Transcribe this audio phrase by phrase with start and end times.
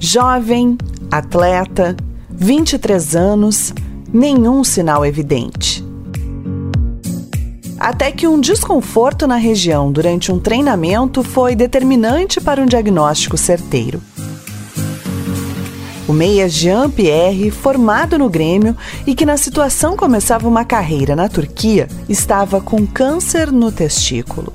[0.00, 0.78] Jovem,
[1.10, 1.96] atleta,
[2.30, 3.74] 23 anos,
[4.12, 5.84] nenhum sinal evidente.
[7.80, 14.00] Até que um desconforto na região durante um treinamento foi determinante para um diagnóstico certeiro.
[16.06, 21.88] O meia Jean-Pierre, formado no Grêmio e que na situação começava uma carreira na Turquia,
[22.08, 24.52] estava com câncer no testículo.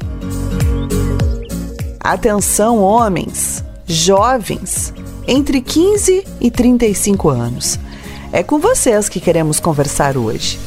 [2.00, 4.94] Atenção, homens, jovens,
[5.28, 7.80] entre 15 e 35 anos.
[8.32, 10.60] É com vocês que queremos conversar hoje.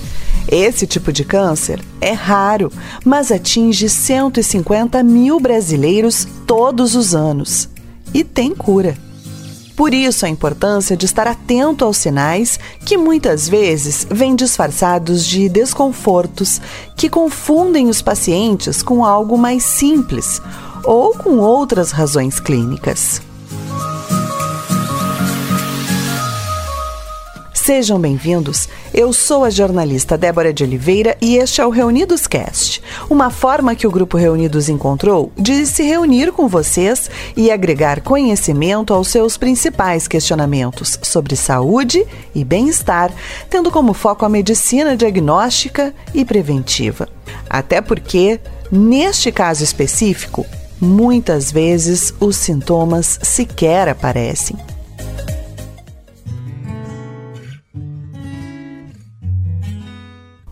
[0.48, 2.70] Esse tipo de câncer é raro,
[3.04, 7.68] mas atinge 150 mil brasileiros todos os anos
[8.14, 8.96] e tem cura.
[9.76, 15.48] Por isso, a importância de estar atento aos sinais que muitas vezes vêm disfarçados de
[15.50, 16.60] desconfortos
[16.96, 20.40] que confundem os pacientes com algo mais simples
[20.82, 23.20] ou com outras razões clínicas.
[27.66, 28.68] Sejam bem-vindos.
[28.94, 33.74] Eu sou a jornalista Débora de Oliveira e este é o Reunidos Cast, uma forma
[33.74, 39.36] que o grupo Reunidos encontrou de se reunir com vocês e agregar conhecimento aos seus
[39.36, 43.12] principais questionamentos sobre saúde e bem-estar,
[43.50, 47.08] tendo como foco a medicina diagnóstica e preventiva.
[47.50, 48.38] Até porque,
[48.70, 50.46] neste caso específico,
[50.80, 54.56] muitas vezes os sintomas sequer aparecem.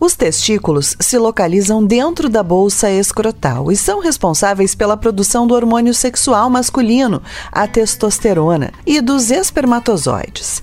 [0.05, 5.95] Os testículos se localizam dentro da bolsa escrotal e são responsáveis pela produção do hormônio
[5.95, 10.61] sexual masculino, a testosterona, e dos espermatozoides.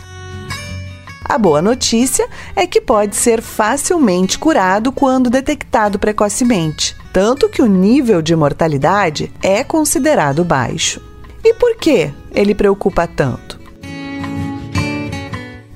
[1.25, 7.67] A boa notícia é que pode ser facilmente curado quando detectado precocemente, tanto que o
[7.67, 11.01] nível de mortalidade é considerado baixo.
[11.43, 13.62] E por que ele preocupa tanto?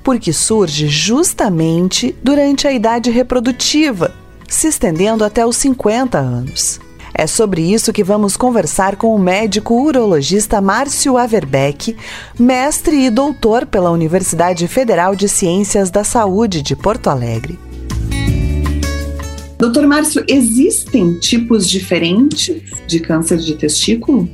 [0.07, 4.15] Porque surge justamente durante a idade reprodutiva,
[4.47, 6.79] se estendendo até os 50 anos.
[7.13, 11.97] É sobre isso que vamos conversar com o médico urologista Márcio Averbeck,
[12.39, 17.59] mestre e doutor pela Universidade Federal de Ciências da Saúde de Porto Alegre.
[19.59, 24.29] Doutor Márcio, existem tipos diferentes de câncer de testículo?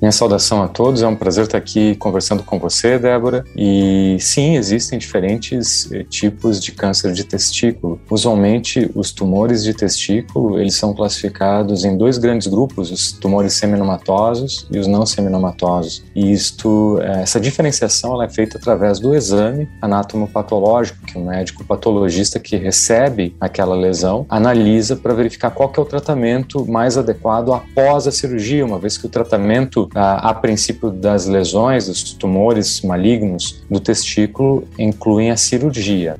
[0.00, 3.44] Minha saudação a todos, é um prazer estar aqui conversando com você, Débora.
[3.56, 8.00] E sim, existem diferentes eh, tipos de câncer de testículo.
[8.08, 14.68] Usualmente, os tumores de testículo, eles são classificados em dois grandes grupos, os tumores seminomatosos
[14.70, 16.04] e os não seminomatosos.
[16.14, 21.64] E isto, eh, essa diferenciação ela é feita através do exame anatomopatológico, que o médico
[21.64, 28.06] patologista que recebe aquela lesão analisa para verificar qual é o tratamento mais adequado após
[28.06, 33.62] a cirurgia, uma vez que o tratamento a, a princípio das lesões, dos tumores malignos
[33.70, 36.16] do testículo, incluem a cirurgia.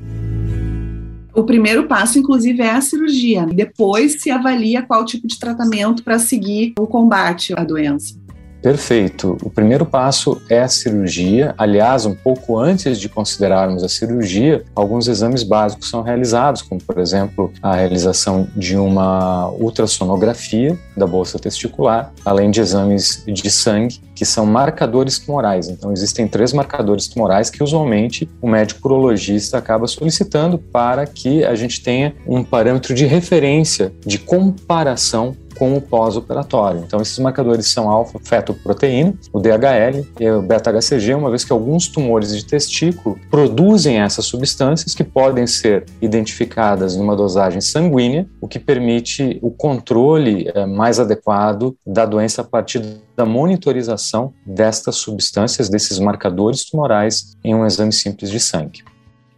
[1.35, 3.47] O primeiro passo, inclusive, é a cirurgia.
[3.47, 8.17] Depois se avalia qual tipo de tratamento para seguir o combate à doença.
[8.63, 9.37] Perfeito.
[9.43, 11.55] O primeiro passo é a cirurgia.
[11.57, 16.99] Aliás, um pouco antes de considerarmos a cirurgia, alguns exames básicos são realizados, como, por
[16.99, 24.25] exemplo, a realização de uma ultrassonografia da bolsa testicular, além de exames de sangue, que
[24.25, 25.69] são marcadores tumorais.
[25.69, 31.55] Então, existem três marcadores tumorais que, usualmente, o médico urologista acaba solicitando para que a
[31.55, 36.83] gente tenha um parâmetro de referência, de comparação com o pós-operatório.
[36.87, 42.37] Então, esses marcadores são alfa-fetoproteína, o DHL e o beta-HCG, uma vez que alguns tumores
[42.37, 49.39] de testículo produzem essas substâncias que podem ser identificadas numa dosagem sanguínea, o que permite
[49.43, 52.81] o controle é, mais adequado da doença a partir
[53.17, 58.83] da monitorização destas substâncias, desses marcadores tumorais, em um exame simples de sangue.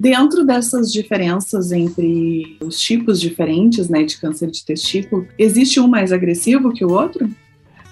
[0.01, 6.11] Dentro dessas diferenças entre os tipos diferentes né, de câncer de testículo, existe um mais
[6.11, 7.29] agressivo que o outro?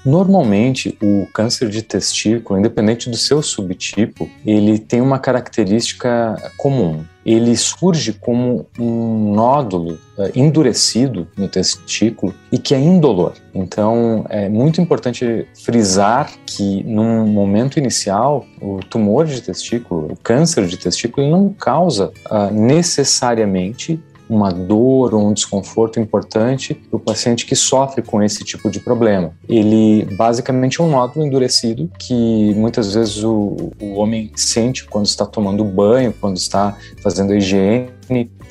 [0.09, 7.05] Normalmente, o câncer de testículo, independente do seu subtipo, ele tem uma característica comum.
[7.27, 13.35] Ele surge como um nódulo uh, endurecido no testículo e que é indolor.
[13.55, 20.67] Então, é muito importante frisar que, num momento inicial, o tumor de testículo, o câncer
[20.67, 27.47] de testículo, não causa uh, necessariamente uma dor ou um desconforto importante para o paciente
[27.47, 29.33] que sofre com esse tipo de problema.
[29.49, 35.25] Ele basicamente é um nódulo endurecido que muitas vezes o, o homem sente quando está
[35.25, 37.89] tomando banho, quando está fazendo a higiene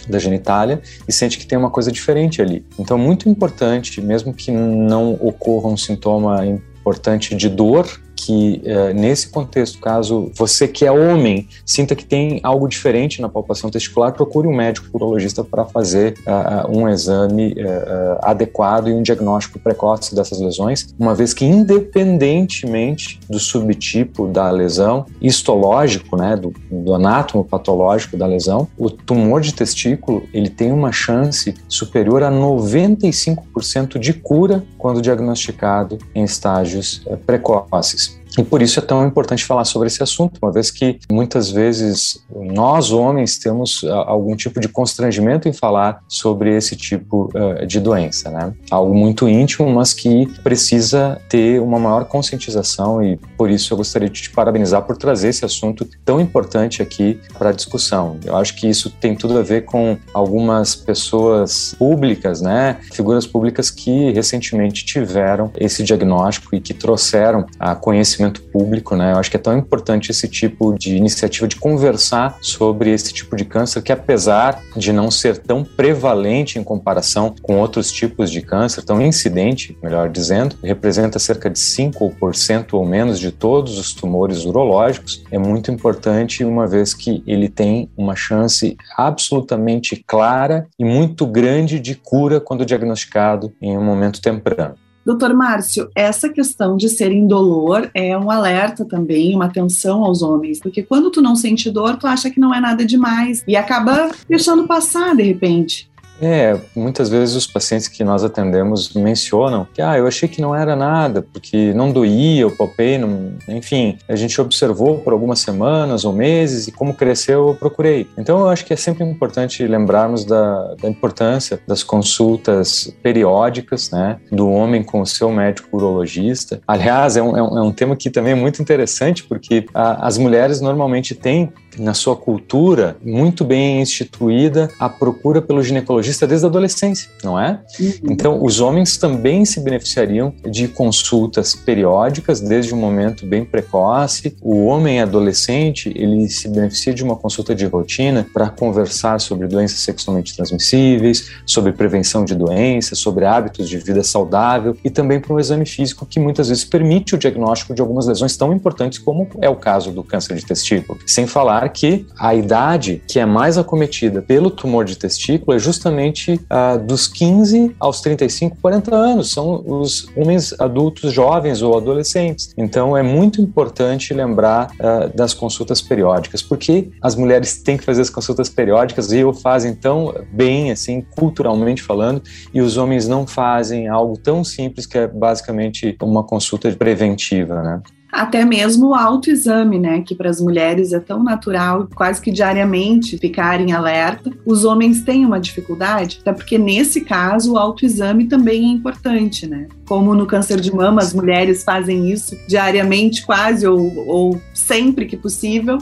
[0.07, 2.65] da genitália e sente que tem uma coisa diferente ali.
[2.79, 9.29] Então, muito importante, mesmo que não ocorra um sintoma importante de dor que uh, nesse
[9.29, 14.47] contexto, caso você que é homem sinta que tem algo diferente na palpação testicular, procure
[14.47, 20.39] um médico urologista para fazer uh, um exame uh, adequado e um diagnóstico precoce dessas
[20.39, 28.17] lesões, uma vez que independentemente do subtipo da lesão histológico, né, do, do anátomo patológico
[28.17, 34.63] da lesão, o tumor de testículo ele tem uma chance superior a 95% de cura
[34.77, 38.06] quando diagnosticado em estágios precoces.
[38.37, 42.23] E por isso é tão importante falar sobre esse assunto, uma vez que muitas vezes
[42.29, 47.79] nós, homens, temos ah, algum tipo de constrangimento em falar sobre esse tipo uh, de
[47.79, 48.53] doença, né?
[48.69, 54.09] Algo muito íntimo, mas que precisa ter uma maior conscientização e por isso eu gostaria
[54.09, 58.17] de te parabenizar por trazer esse assunto tão importante aqui para a discussão.
[58.23, 62.77] Eu acho que isso tem tudo a ver com algumas pessoas públicas, né?
[62.91, 69.13] Figuras públicas que recentemente tiveram esse diagnóstico e que trouxeram a conhecimento público, né?
[69.13, 73.35] Eu acho que é tão importante esse tipo de iniciativa de conversar sobre esse tipo
[73.35, 78.41] de câncer que apesar de não ser tão prevalente em comparação com outros tipos de
[78.41, 84.45] câncer, tão incidente, melhor dizendo, representa cerca de 5% ou menos de todos os tumores
[84.45, 91.25] urológicos, é muito importante uma vez que ele tem uma chance absolutamente clara e muito
[91.25, 94.75] grande de cura quando diagnosticado em um momento temprano.
[95.07, 100.59] Doutor Márcio, essa questão de ser indolor é um alerta também, uma atenção aos homens,
[100.59, 104.11] porque quando tu não sente dor, tu acha que não é nada demais e acaba
[104.27, 105.89] deixando passar de repente.
[106.21, 110.55] É, muitas vezes os pacientes que nós atendemos mencionam que, ah, eu achei que não
[110.55, 113.33] era nada, porque não doía, eu palpei, não...
[113.47, 118.07] enfim, a gente observou por algumas semanas ou meses e como cresceu, eu procurei.
[118.17, 124.17] Então, eu acho que é sempre importante lembrarmos da, da importância das consultas periódicas, né,
[124.31, 126.61] do homem com o seu médico urologista.
[126.67, 130.07] Aliás, é um, é um, é um tema que também é muito interessante, porque a,
[130.07, 136.45] as mulheres normalmente têm na sua cultura muito bem instituída a procura pelo ginecologista desde
[136.45, 137.59] a adolescência, não é?
[137.79, 137.93] Uhum.
[138.09, 144.35] Então, os homens também se beneficiariam de consultas periódicas desde um momento bem precoce.
[144.41, 149.79] O homem adolescente, ele se beneficia de uma consulta de rotina para conversar sobre doenças
[149.79, 155.39] sexualmente transmissíveis, sobre prevenção de doenças, sobre hábitos de vida saudável e também para um
[155.39, 159.49] exame físico que muitas vezes permite o diagnóstico de algumas lesões tão importantes como é
[159.49, 160.99] o caso do câncer de testículo.
[161.05, 165.96] Sem falar que a idade que é mais acometida pelo tumor de testículo é justamente
[165.97, 169.31] uh, dos 15 aos 35, 40 anos.
[169.31, 172.53] São os homens adultos jovens ou adolescentes.
[172.57, 178.01] Então é muito importante lembrar uh, das consultas periódicas, porque as mulheres têm que fazer
[178.01, 182.21] as consultas periódicas e o fazem tão bem, assim, culturalmente falando,
[182.53, 187.81] e os homens não fazem algo tão simples que é basicamente uma consulta preventiva, né?
[188.11, 193.17] Até mesmo o autoexame, né, que para as mulheres é tão natural, quase que diariamente
[193.17, 194.31] ficarem alerta.
[194.45, 199.67] Os homens têm uma dificuldade, até porque nesse caso o autoexame também é importante, né?
[199.87, 205.17] Como no câncer de mama as mulheres fazem isso diariamente, quase ou, ou sempre que
[205.17, 205.77] possível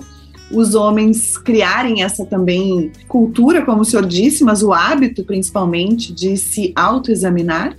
[0.51, 6.37] os homens criarem essa também cultura, como o senhor disse, mas o hábito principalmente de
[6.37, 7.75] se autoexaminar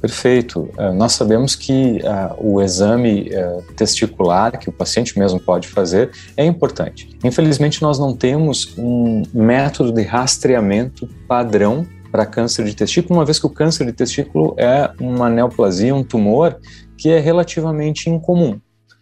[0.00, 0.70] Perfeito.
[0.78, 6.10] Uh, nós sabemos que uh, o exame uh, testicular, que o paciente mesmo pode fazer,
[6.36, 7.10] é importante.
[7.24, 13.38] Infelizmente, nós não temos um método de rastreamento padrão para câncer de testículo, uma vez
[13.38, 16.58] que o câncer de testículo é uma neoplasia, um tumor
[16.96, 18.58] que é relativamente incomum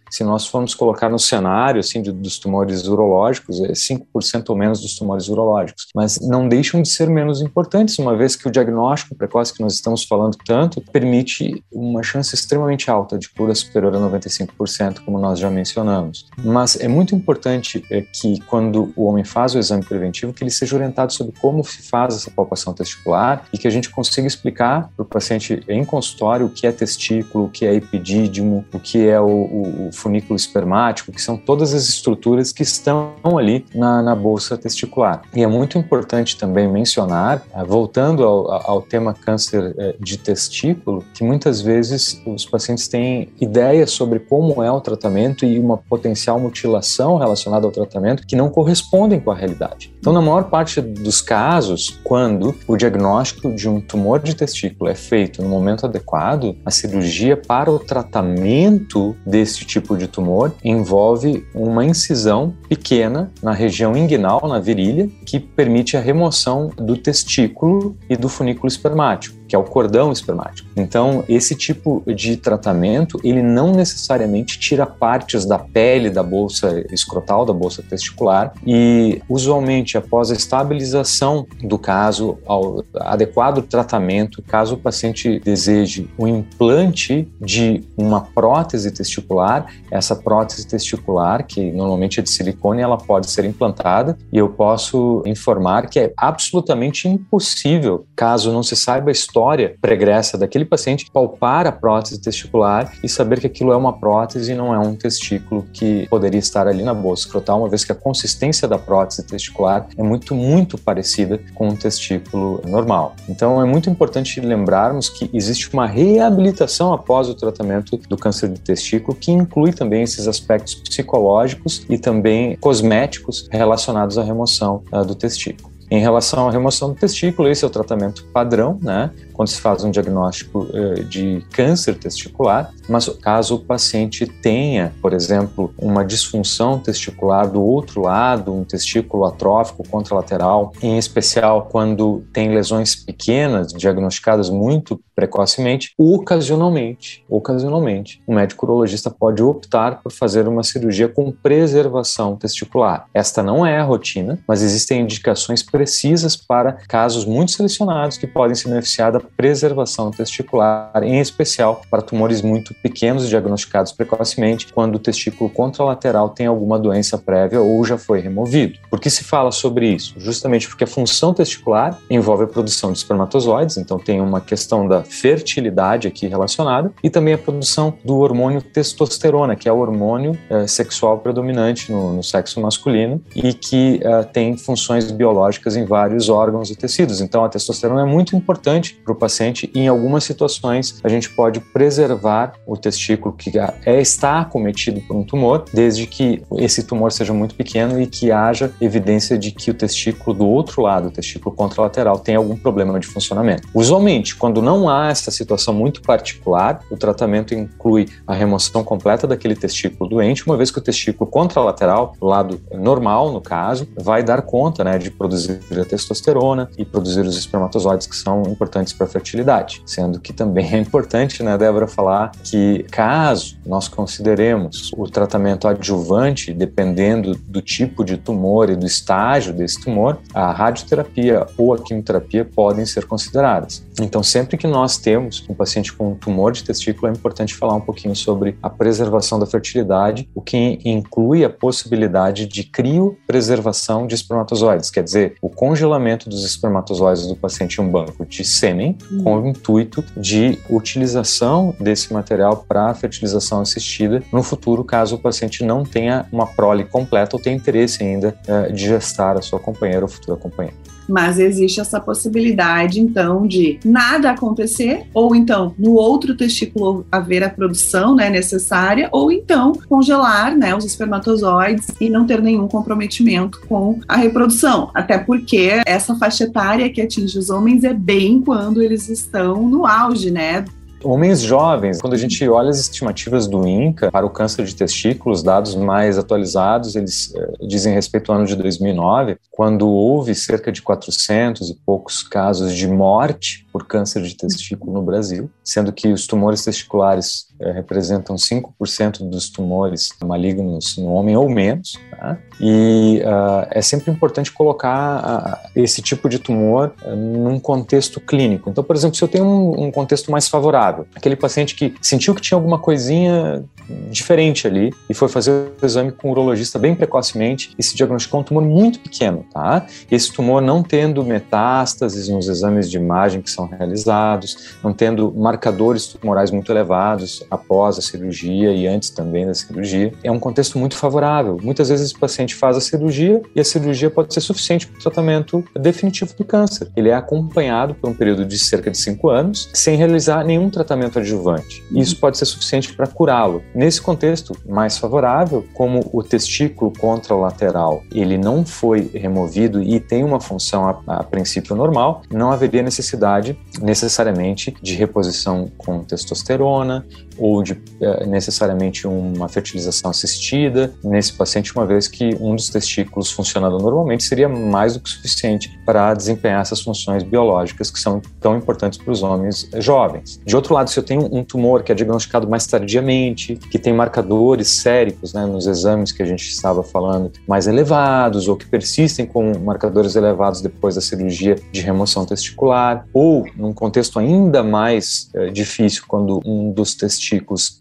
[0.09, 4.81] se nós formos colocar no cenário assim de, dos tumores urológicos, é 5% ou menos
[4.81, 9.15] dos tumores urológicos, mas não deixam de ser menos importantes, uma vez que o diagnóstico
[9.15, 13.99] precoce que nós estamos falando tanto permite uma chance extremamente alta de cura superior a
[13.99, 16.25] 95%, como nós já mencionamos.
[16.43, 20.51] Mas é muito importante é, que quando o homem faz o exame preventivo, que ele
[20.51, 24.89] seja orientado sobre como se faz essa palpação testicular e que a gente consiga explicar
[24.95, 29.07] para o paciente em consultório o que é testículo, o que é epidídimo, o que
[29.07, 34.15] é o, o funículo espermático, que são todas as estruturas que estão ali na, na
[34.15, 35.21] bolsa testicular.
[35.33, 41.03] E é muito importante também mencionar, eh, voltando ao, ao tema câncer eh, de testículo,
[41.13, 46.39] que muitas vezes os pacientes têm ideias sobre como é o tratamento e uma potencial
[46.39, 49.93] mutilação relacionada ao tratamento que não correspondem com a realidade.
[49.99, 54.95] Então, na maior parte dos casos, quando o diagnóstico de um tumor de testículo é
[54.95, 61.47] feito no momento adequado, a cirurgia para o tratamento desse tipo tipo de tumor envolve
[61.53, 68.17] uma incisão pequena na região inguinal, na virilha, que permite a remoção do testículo e
[68.17, 69.36] do funículo espermático.
[69.47, 70.67] Que é o cordão espermático.
[70.75, 77.45] Então, esse tipo de tratamento, ele não necessariamente tira partes da pele da bolsa escrotal,
[77.45, 84.77] da bolsa testicular, e usualmente após a estabilização do caso, ao adequado tratamento, caso o
[84.77, 92.29] paciente deseje o implante de uma prótese testicular, essa prótese testicular, que normalmente é de
[92.29, 98.63] silicone, ela pode ser implantada e eu posso informar que é absolutamente impossível, caso não
[98.63, 99.36] se saiba a história
[99.81, 104.55] pregressa daquele paciente, palpar a prótese testicular e saber que aquilo é uma prótese e
[104.55, 107.95] não é um testículo que poderia estar ali na bolsa escrotal, uma vez que a
[107.95, 113.15] consistência da prótese testicular é muito, muito parecida com um testículo normal.
[113.29, 118.59] Então é muito importante lembrarmos que existe uma reabilitação após o tratamento do câncer de
[118.59, 125.15] testículo, que inclui também esses aspectos psicológicos e também cosméticos relacionados à remoção uh, do
[125.15, 125.77] testículo.
[125.89, 129.09] Em relação à remoção do testículo, esse é o tratamento padrão, né?
[129.37, 135.13] Quando se faz um diagnóstico uh, de câncer testicular, mas caso o paciente tenha, por
[135.13, 142.53] exemplo, uma disfunção testicular do outro lado, um testículo atrófico contralateral, em especial quando tem
[142.53, 150.63] lesões pequenas diagnosticadas muito precocemente, ocasionalmente, ocasionalmente, o médico urologista pode optar por fazer uma
[150.63, 153.07] cirurgia com preservação testicular.
[153.13, 158.55] Esta não é a rotina, mas existem indicações precisas para casos muito selecionados que podem
[158.55, 164.99] se beneficiar da preservação testicular, em especial para tumores muito pequenos diagnosticados precocemente, quando o
[164.99, 168.79] testículo contralateral tem alguma doença prévia ou já foi removido.
[168.89, 170.15] Por que se fala sobre isso?
[170.17, 175.03] Justamente porque a função testicular envolve a produção de espermatozoides, então tem uma questão da
[175.03, 180.67] fertilidade aqui relacionada, e também a produção do hormônio testosterona, que é o hormônio é,
[180.67, 186.69] sexual predominante no, no, sexo masculino e que é, tem funções biológicas em vários órgãos
[186.69, 187.21] e tecidos.
[187.21, 191.29] Então, a testosterona é muito importante para o paciente e, em algumas situações, a gente
[191.29, 193.51] pode preservar o testículo que
[193.85, 198.31] é, está acometido por um tumor, desde que esse tumor seja muito pequeno e que
[198.31, 202.99] haja evidência de que o testículo do outro lado, o testículo contralateral, tem algum problema
[202.99, 203.67] de funcionamento.
[203.73, 209.55] Usualmente, quando não há essa situação muito particular, o tratamento inclui a remoção completa daquele
[209.55, 214.41] testículo doente, uma vez que o testículo contralateral, o lado normal, no caso, vai dar
[214.41, 219.09] conta né, de produzir a testosterona e produzir os espermatozoides que são importantes para a
[219.09, 219.81] fertilidade.
[219.85, 226.53] Sendo que também é importante, né, Débora, falar que caso nós consideremos o tratamento adjuvante,
[226.53, 232.45] dependendo do tipo de tumor e do estágio desse tumor, a radioterapia ou a quimioterapia
[232.45, 233.85] podem ser consideradas.
[233.99, 237.73] Então, sempre que nós temos um paciente com um tumor de testículo, é importante falar
[237.75, 244.15] um pouquinho sobre a preservação da fertilidade, o que inclui a possibilidade de criopreservação de
[244.15, 248.96] espermatozoides, quer dizer, o congelamento dos espermatozoides do paciente em um banco de sêmen.
[249.23, 255.63] Com o intuito de utilização desse material para fertilização assistida no futuro, caso o paciente
[255.63, 260.03] não tenha uma prole completa ou tenha interesse ainda uh, de gestar a sua companheira
[260.03, 260.75] ou futura companheira
[261.07, 267.49] mas existe essa possibilidade, então, de nada acontecer, ou então no outro testículo haver a
[267.49, 273.99] produção né, necessária, ou então congelar né, os espermatozoides e não ter nenhum comprometimento com
[274.07, 274.89] a reprodução.
[274.93, 279.85] Até porque essa faixa etária que atinge os homens é bem quando eles estão no
[279.85, 280.65] auge, né?
[281.09, 285.41] Homens jovens, quando a gente olha as estimativas do INCA para o câncer de testículos,
[285.41, 290.81] dados mais atualizados, eles uh, dizem respeito ao ano de 2009, quando houve cerca de
[290.81, 296.27] 400 e poucos casos de morte por câncer de testículo no Brasil, sendo que os
[296.27, 302.37] tumores testiculares uh, representam 5% dos tumores malignos no homem ou menos, tá?
[302.59, 308.69] e uh, é sempre importante colocar esse tipo de tumor num contexto clínico.
[308.69, 312.33] Então, por exemplo, se eu tenho um, um contexto mais favorável, Aquele paciente que sentiu
[312.33, 313.63] que tinha alguma coisinha
[314.09, 315.51] diferente ali e foi fazer
[315.81, 319.85] o exame com o urologista bem precocemente e se diagnosticou um tumor muito pequeno, tá?
[320.09, 326.07] Esse tumor não tendo metástases nos exames de imagem que são realizados, não tendo marcadores
[326.07, 330.95] tumorais muito elevados após a cirurgia e antes também da cirurgia, é um contexto muito
[330.95, 331.57] favorável.
[331.61, 335.01] Muitas vezes o paciente faz a cirurgia e a cirurgia pode ser suficiente para o
[335.01, 336.89] tratamento definitivo do câncer.
[336.95, 341.19] Ele é acompanhado por um período de cerca de cinco anos sem realizar nenhum tratamento
[341.19, 341.83] adjuvante.
[341.91, 343.63] Isso pode ser suficiente para curá-lo.
[343.77, 350.39] Nesse contexto mais favorável, como o testículo contralateral ele não foi removido e tem uma
[350.39, 357.05] função a, a princípio normal, não haveria necessidade necessariamente de reposição com testosterona
[357.37, 363.31] ou de é, necessariamente uma fertilização assistida nesse paciente, uma vez que um dos testículos
[363.31, 368.57] funcionando normalmente seria mais do que suficiente para desempenhar essas funções biológicas que são tão
[368.57, 370.39] importantes para os homens jovens.
[370.45, 373.93] De outro lado, se eu tenho um tumor que é diagnosticado mais tardiamente, que tem
[373.93, 379.25] marcadores séricos né, nos exames que a gente estava falando mais elevados ou que persistem
[379.25, 385.49] com marcadores elevados depois da cirurgia de remoção testicular, ou num contexto ainda mais é,
[385.49, 387.26] difícil, quando um dos testículos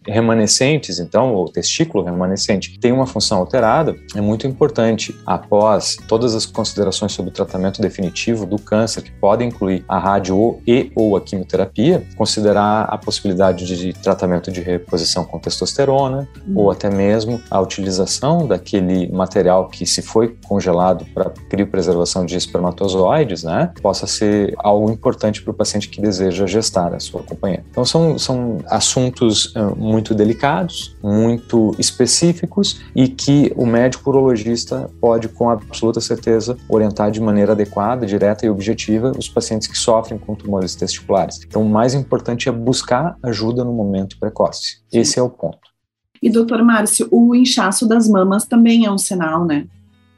[0.06, 6.46] remanescentes, então, o testículo remanescente, tem uma função alterada, é muito importante, após todas as
[6.46, 11.20] considerações sobre o tratamento definitivo do câncer, que podem incluir a rádio e ou a
[11.20, 16.58] quimioterapia, considerar a possibilidade de tratamento de reposição com testosterona, uhum.
[16.58, 23.42] ou até mesmo a utilização daquele material que se foi congelado para criopreservação de espermatozoides,
[23.42, 27.64] né, possa ser algo importante para o paciente que deseja gestar a sua companheira.
[27.70, 35.28] Então são, são assuntos uh, muito delicados, muito específicos e que o médico urologista pode
[35.28, 40.34] com absoluta certeza orientar de maneira adequada, direta e objetiva os pacientes que sofrem com
[40.34, 41.40] tumores testiculares.
[41.46, 44.78] Então o mais importante é buscar ajuda no momento precoce.
[44.92, 45.58] Esse é o ponto.
[46.22, 49.66] E doutor Márcio, o inchaço das mamas também é um sinal, né?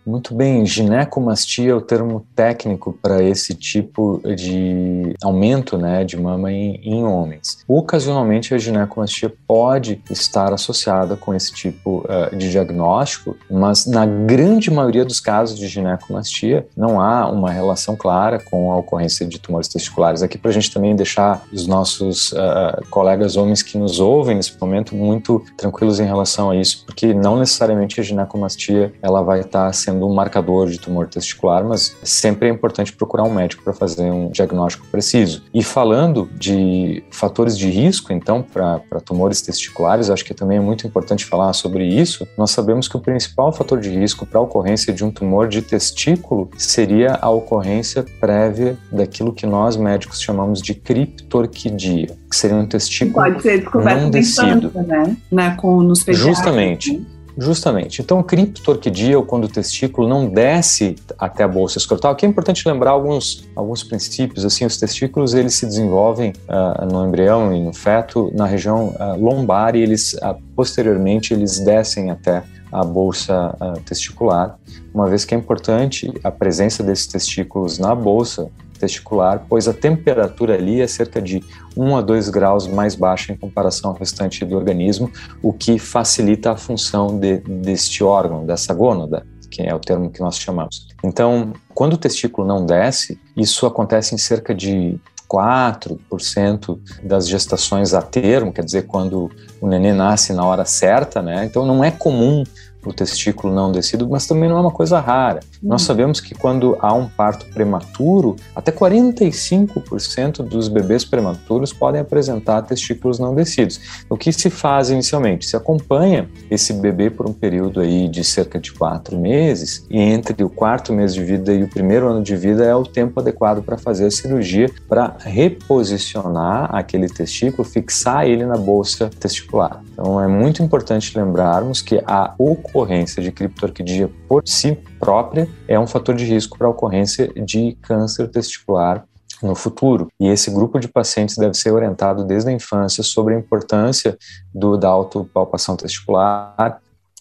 [0.08, 6.50] Muito bem, ginecomastia é o termo técnico para esse tipo de aumento né, de mama
[6.50, 7.58] em, em, homens.
[7.68, 14.70] Ocasionalmente, a ginecomastia pode estar associada com esse tipo uh, de diagnóstico, mas na grande
[14.70, 19.68] maioria dos casos de ginecomastia não há uma relação clara com a ocorrência de tumores
[19.68, 20.22] testiculares.
[20.22, 24.58] Aqui para a gente também deixar os nossos uh, colegas homens que nos ouvem nesse
[24.58, 29.70] momento muito tranquilos em relação a isso, porque não necessariamente a ginecomastia ela vai estar
[29.74, 33.72] sendo sendo um marcador de tumor testicular, mas sempre é importante procurar um médico para
[33.72, 35.42] fazer um diagnóstico preciso.
[35.52, 40.86] E falando de fatores de risco, então, para tumores testiculares, acho que também é muito
[40.86, 42.26] importante falar sobre isso.
[42.36, 45.62] Nós sabemos que o principal fator de risco para a ocorrência de um tumor de
[45.62, 52.66] testículo seria a ocorrência prévia daquilo que nós médicos chamamos de criptorquidia, que seria um
[52.66, 54.68] testículo Pode ser descoberto não descido.
[54.68, 55.16] Infância, né?
[55.30, 55.56] né?
[55.58, 56.98] Com, nos Justamente.
[56.98, 57.17] Né?
[57.40, 58.02] Justamente.
[58.02, 62.68] Então, criptorquidia, ou quando o testículo não desce até a bolsa escrotal, aqui é importante
[62.68, 64.44] lembrar alguns, alguns princípios.
[64.44, 69.16] Assim, os testículos eles se desenvolvem uh, no embrião e no feto na região uh,
[69.16, 74.58] lombar e eles uh, posteriormente eles descem até a bolsa testicular,
[74.92, 80.54] uma vez que é importante a presença desses testículos na bolsa testicular, pois a temperatura
[80.54, 81.42] ali é cerca de
[81.76, 85.10] 1 a 2 graus mais baixa em comparação ao restante do organismo,
[85.42, 90.20] o que facilita a função de, deste órgão, dessa gônada, que é o termo que
[90.20, 90.88] nós chamamos.
[91.02, 98.00] Então, quando o testículo não desce, isso acontece em cerca de 4% das gestações a
[98.00, 101.44] termo, quer dizer, quando o neném nasce na hora certa, né?
[101.44, 102.42] Então não é comum
[102.88, 105.40] o testículo não descido, mas também não é uma coisa rara.
[105.62, 105.70] Uhum.
[105.70, 112.62] Nós sabemos que quando há um parto prematuro, até 45% dos bebês prematuros podem apresentar
[112.62, 113.80] testículos não descidos.
[114.08, 115.46] O que se faz inicialmente?
[115.46, 120.42] Se acompanha esse bebê por um período aí de cerca de quatro meses, e entre
[120.42, 123.62] o quarto mês de vida e o primeiro ano de vida é o tempo adequado
[123.62, 129.82] para fazer a cirurgia para reposicionar aquele testículo, fixar ele na bolsa testicular.
[129.98, 135.88] Então é muito importante lembrarmos que a ocorrência de criptorquidia por si própria é um
[135.88, 139.04] fator de risco para a ocorrência de câncer testicular
[139.42, 140.06] no futuro.
[140.20, 144.16] E esse grupo de pacientes deve ser orientado desde a infância sobre a importância
[144.54, 146.80] do, da autopalpação testicular.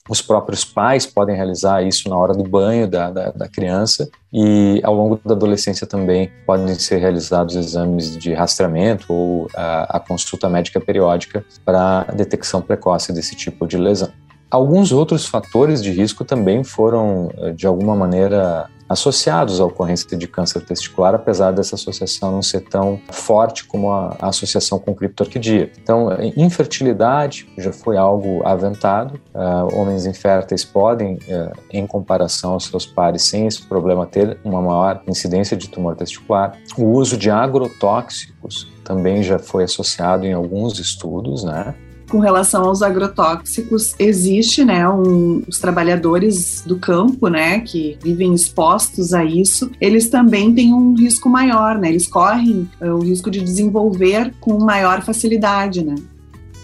[0.10, 4.80] Os próprios pais podem realizar isso na hora do banho da, da, da criança e
[4.84, 10.50] ao longo da adolescência também podem ser realizados exames de rastreamento ou a, a consulta
[10.50, 14.12] médica periódica para detecção precoce desse tipo de lesão.
[14.50, 20.28] Alguns outros fatores de risco também foram, eh, de alguma maneira, associados à ocorrência de
[20.28, 25.71] câncer testicular, apesar dessa associação não ser tão forte como a, associação com criptorquidia.
[25.82, 29.19] Então, infertilidade já foi algo aventado.
[29.34, 34.62] Uh, homens inférteis podem, uh, em comparação aos seus pares, sem esse problema, ter uma
[34.62, 36.58] maior incidência de tumor testicular.
[36.78, 41.76] O uso de agrotóxicos também já foi associado em alguns estudos, né?
[42.10, 49.13] Com relação aos agrotóxicos, existe, né, um, os trabalhadores do campo, né, que vivem expostos
[49.13, 53.41] a isso, eles também têm um risco maior, né, eles correm uh, o risco de
[53.41, 55.96] desenvolver com maior facilidade, né.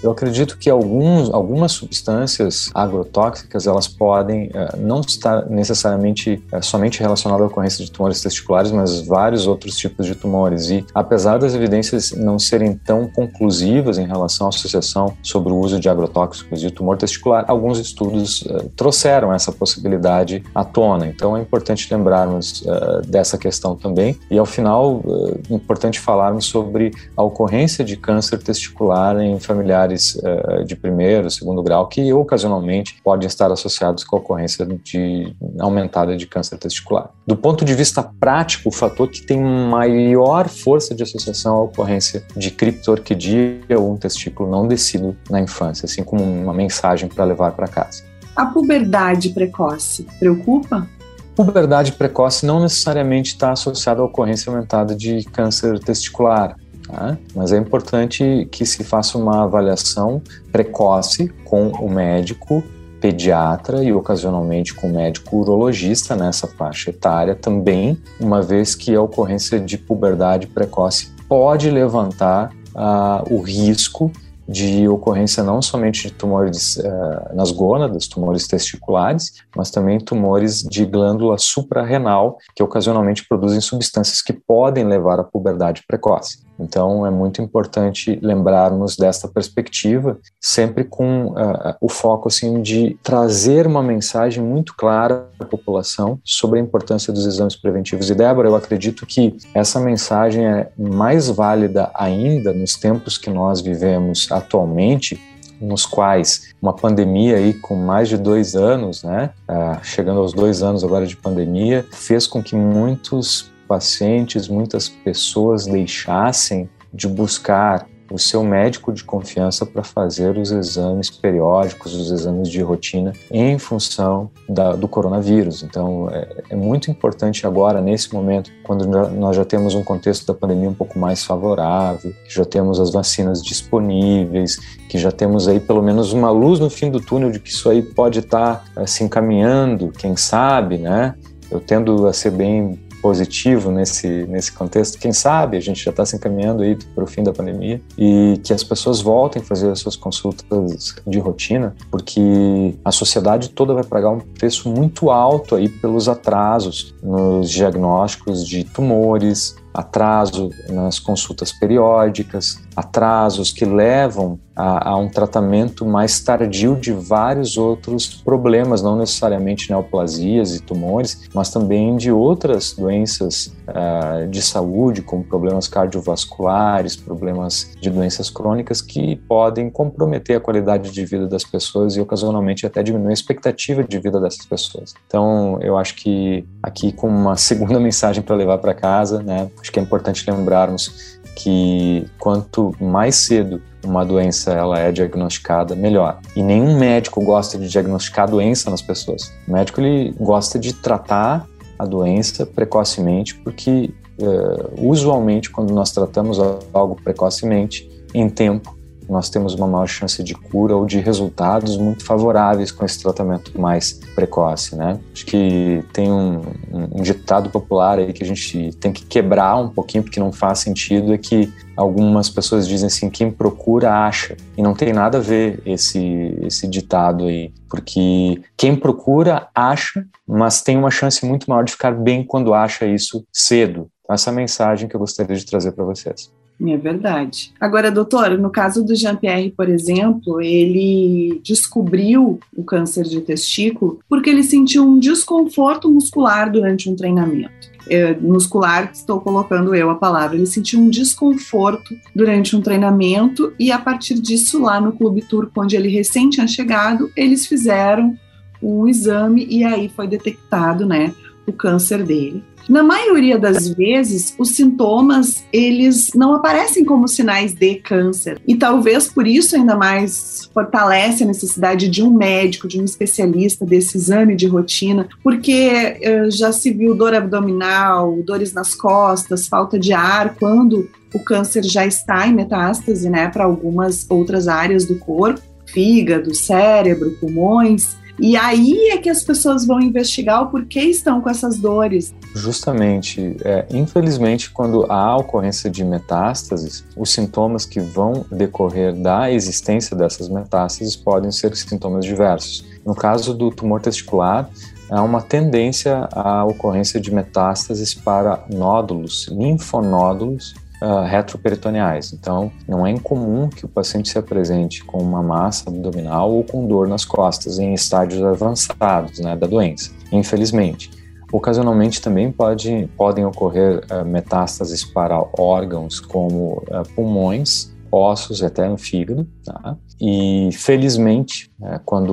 [0.03, 6.99] Eu acredito que alguns, algumas substâncias agrotóxicas elas podem uh, não estar necessariamente uh, somente
[6.99, 10.69] relacionadas à ocorrência de tumores testiculares, mas vários outros tipos de tumores.
[10.69, 15.79] E apesar das evidências não serem tão conclusivas em relação à associação sobre o uso
[15.79, 21.07] de agrotóxicos e tumor testicular, alguns estudos uh, trouxeram essa possibilidade à tona.
[21.07, 22.63] Então é importante lembrarmos
[23.07, 24.17] dessa questão também.
[24.29, 25.01] E ao final,
[25.49, 31.61] é importante falarmos sobre a ocorrência de câncer testicular em familiares uh, de primeiro, segundo
[31.63, 37.09] grau, que ocasionalmente podem estar associados com a ocorrência de aumentada de câncer testicular.
[37.25, 42.23] Do ponto de vista prático, o fator que tem maior força de associação à ocorrência
[42.35, 47.51] de criptorquidia ou um testículo não descido na infância, assim como uma mensagem para levar
[47.51, 48.03] para casa.
[48.35, 50.87] A puberdade precoce preocupa?
[51.35, 56.55] Puberdade precoce não necessariamente está associada à ocorrência aumentada de câncer testicular.
[56.93, 57.17] Tá?
[57.35, 62.63] Mas é importante que se faça uma avaliação precoce com o médico
[63.01, 69.01] pediatra e ocasionalmente com o médico urologista nessa faixa etária também, uma vez que a
[69.01, 74.09] ocorrência de puberdade precoce pode levantar uh, o risco
[74.47, 80.85] de ocorrência não somente de tumores uh, nas gônadas, tumores testiculares, mas também tumores de
[80.85, 86.43] glândula suprarrenal, que ocasionalmente produzem substâncias que podem levar à puberdade precoce.
[86.59, 93.65] Então, é muito importante lembrarmos desta perspectiva, sempre com uh, o foco assim de trazer
[93.65, 98.09] uma mensagem muito clara à população sobre a importância dos exames preventivos.
[98.09, 103.61] E Débora, eu acredito que essa mensagem é mais válida ainda nos tempos que nós
[103.61, 105.19] vivemos atualmente,
[105.59, 110.61] nos quais uma pandemia aí com mais de dois anos, né, uh, chegando aos dois
[110.61, 118.19] anos agora de pandemia, fez com que muitos pacientes, muitas pessoas deixassem de buscar o
[118.19, 124.29] seu médico de confiança para fazer os exames periódicos, os exames de rotina, em função
[124.47, 125.63] da, do coronavírus.
[125.63, 130.33] Então, é, é, muito importante agora, nesse momento, quando nós já temos um contexto da
[130.33, 135.59] pandemia um pouco mais favorável, que já temos as vacinas disponíveis, que já temos aí
[135.59, 138.85] pelo menos uma luz no fim do túnel de que isso aí pode estar tá,
[138.85, 141.15] se encaminhando, quem sabe, né?
[141.49, 144.97] Eu tendo a ser bem positivo nesse, nesse contexto.
[144.97, 148.39] Quem sabe a gente já está se encaminhando aí para o fim da pandemia e
[148.41, 153.73] que as pessoas voltem a fazer as suas consultas de rotina, porque a sociedade toda
[153.73, 160.97] vai pagar um preço muito alto aí pelos atrasos nos diagnósticos de tumores, atraso nas
[160.97, 168.81] consultas periódicas, atrasos que levam a, a, um tratamento mais tardio de vários outros problemas,
[168.81, 175.67] não necessariamente neoplasias e tumores, mas também de outras doenças uh, de saúde, como problemas
[175.67, 182.01] cardiovasculares, problemas de doenças crônicas que podem comprometer a qualidade de vida das pessoas e
[182.01, 184.93] ocasionalmente até diminuir a expectativa de vida dessas pessoas.
[185.07, 189.71] Então, eu acho que aqui com uma segunda mensagem para levar para casa, né, acho
[189.71, 196.19] que é importante lembrarmos que quanto mais cedo uma doença ela é diagnosticada, melhor.
[196.35, 199.33] E nenhum médico gosta de diagnosticar doença nas pessoas.
[199.47, 201.45] O médico ele gosta de tratar
[201.77, 206.39] a doença precocemente, porque uh, usualmente quando nós tratamos
[206.73, 208.72] algo precocemente, em tempo,
[209.09, 213.59] nós temos uma maior chance de cura ou de resultados muito favoráveis com esse tratamento
[213.59, 214.99] mais precoce, né?
[215.13, 219.69] Acho que tem um, um, ditado popular aí que a gente tem que quebrar um
[219.69, 224.61] pouquinho porque não faz sentido, é que algumas pessoas dizem assim, quem procura acha, e
[224.61, 230.77] não tem nada a ver esse, esse ditado aí, porque quem procura acha, mas tem
[230.77, 233.89] uma chance muito maior de ficar bem quando acha isso cedo.
[234.09, 236.31] Essa é a mensagem que eu gostaria de trazer para vocês.
[236.65, 237.51] É verdade.
[237.59, 244.29] Agora, doutora, no caso do Jean-Pierre, por exemplo, ele descobriu o câncer de testículo porque
[244.29, 247.73] ele sentiu um desconforto muscular durante um treinamento.
[247.89, 253.73] É, muscular, estou colocando eu a palavra, ele sentiu um desconforto durante um treinamento e
[253.73, 258.17] a partir disso, lá no Clube Turco, onde ele recém tinha chegado, eles fizeram
[258.61, 261.13] um exame e aí foi detectado, né,
[261.45, 262.41] o câncer dele.
[262.67, 269.07] Na maioria das vezes, os sintomas eles não aparecem como sinais de câncer e talvez
[269.07, 274.35] por isso ainda mais fortalece a necessidade de um médico, de um especialista desse exame
[274.35, 280.35] de rotina, porque uh, já se viu dor abdominal, dores nas costas, falta de ar
[280.35, 286.33] quando o câncer já está em metástase, né, para algumas outras áreas do corpo fígado,
[286.33, 287.97] cérebro, pulmões.
[288.19, 292.13] E aí é que as pessoas vão investigar o porquê estão com essas dores.
[292.35, 299.95] Justamente, é, infelizmente, quando há ocorrência de metástases, os sintomas que vão decorrer da existência
[299.95, 302.65] dessas metástases podem ser sintomas diversos.
[302.85, 304.49] No caso do tumor testicular,
[304.89, 312.11] há uma tendência à ocorrência de metástases para nódulos, linfonódulos uh, retroperitoneais.
[312.11, 316.67] Então, não é incomum que o paciente se apresente com uma massa abdominal ou com
[316.67, 320.91] dor nas costas em estádios avançados né, da doença, infelizmente.
[321.31, 328.77] Ocasionalmente também pode, podem ocorrer uh, metástases para órgãos como uh, pulmões, ossos, até no
[328.77, 329.27] fígado.
[329.45, 329.77] Tá?
[330.01, 332.11] E felizmente, é, quando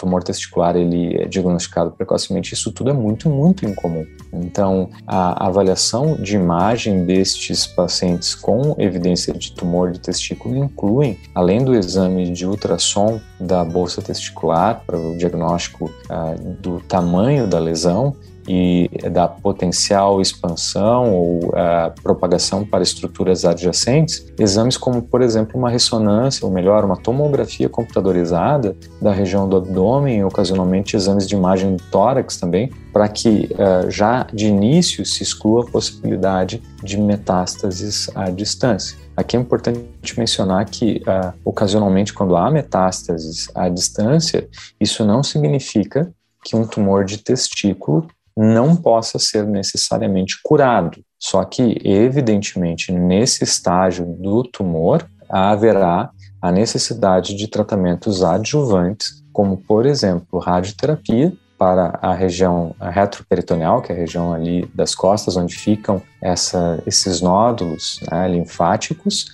[0.00, 4.06] tumor testicular ele é diagnosticado precocemente, isso tudo é muito, muito incomum.
[4.32, 11.62] Então, a avaliação de imagem destes pacientes com evidência de tumor de testículo incluem, além
[11.62, 18.16] do exame de ultrassom da bolsa testicular para o diagnóstico uh, do tamanho da lesão,
[18.48, 25.70] e da potencial expansão ou uh, propagação para estruturas adjacentes, exames como, por exemplo, uma
[25.70, 31.82] ressonância, ou melhor, uma tomografia computadorizada da região do abdômen, ocasionalmente exames de imagem do
[31.84, 38.30] tórax também, para que uh, já de início se exclua a possibilidade de metástases à
[38.30, 38.98] distância.
[39.16, 39.84] Aqui é importante
[40.16, 44.48] mencionar que, uh, ocasionalmente, quando há metástases à distância,
[44.80, 46.10] isso não significa
[46.42, 48.06] que um tumor de testículo
[48.40, 51.02] não possa ser necessariamente curado.
[51.18, 59.84] Só que, evidentemente, nesse estágio do tumor, haverá a necessidade de tratamentos adjuvantes, como, por
[59.84, 66.00] exemplo, radioterapia para a região retroperitoneal, que é a região ali das costas, onde ficam
[66.22, 69.26] essa, esses nódulos né, linfáticos,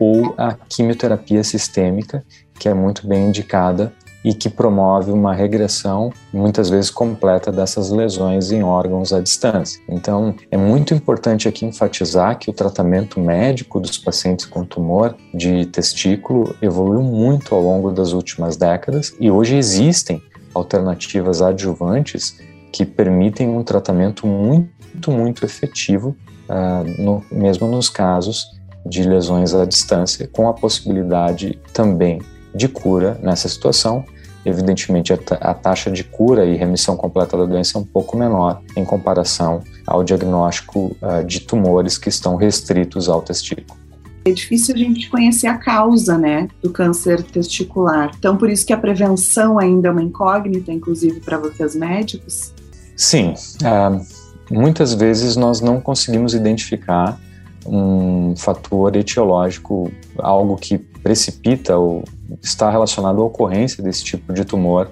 [0.00, 2.24] ou a quimioterapia sistêmica,
[2.58, 3.92] que é muito bem indicada
[4.28, 9.80] e que promove uma regressão, muitas vezes completa, dessas lesões em órgãos à distância.
[9.88, 15.64] Então, é muito importante aqui enfatizar que o tratamento médico dos pacientes com tumor de
[15.64, 22.38] testículo evoluiu muito ao longo das últimas décadas e hoje existem alternativas adjuvantes
[22.70, 26.14] que permitem um tratamento muito, muito efetivo,
[26.50, 32.20] uh, no, mesmo nos casos de lesões à distância, com a possibilidade também
[32.54, 34.04] de cura nessa situação.
[34.48, 38.82] Evidentemente, a, taxa de cura e remissão completa da doença é um pouco menor em
[38.82, 43.78] comparação ao diagnóstico uh, de tumores que estão restritos ao testículo.
[44.24, 48.10] É difícil a gente conhecer a causa, né, do câncer testicular.
[48.18, 52.54] Então, por isso que a prevenção ainda é uma incógnita, inclusive para vocês médicos?
[52.96, 53.34] Sim.
[53.62, 54.02] Uh,
[54.50, 57.20] muitas vezes nós não conseguimos identificar
[57.66, 62.02] um fator etiológico, algo que precipita ou
[62.42, 64.90] está relacionado à ocorrência desse tipo de tumor